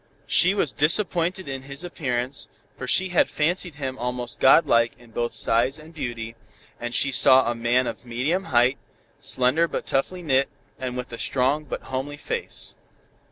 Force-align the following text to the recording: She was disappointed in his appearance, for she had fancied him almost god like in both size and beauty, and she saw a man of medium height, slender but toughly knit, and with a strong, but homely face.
She 0.25 0.55
was 0.55 0.73
disappointed 0.73 1.47
in 1.47 1.61
his 1.61 1.83
appearance, 1.83 2.47
for 2.75 2.87
she 2.87 3.09
had 3.09 3.29
fancied 3.29 3.75
him 3.75 3.99
almost 3.99 4.39
god 4.39 4.65
like 4.65 4.93
in 4.97 5.11
both 5.11 5.31
size 5.31 5.77
and 5.77 5.93
beauty, 5.93 6.35
and 6.79 6.91
she 6.91 7.11
saw 7.11 7.45
a 7.45 7.53
man 7.53 7.85
of 7.85 8.03
medium 8.03 8.45
height, 8.45 8.79
slender 9.19 9.67
but 9.67 9.85
toughly 9.85 10.23
knit, 10.23 10.49
and 10.79 10.97
with 10.97 11.13
a 11.13 11.19
strong, 11.19 11.65
but 11.65 11.83
homely 11.83 12.17
face. 12.17 12.73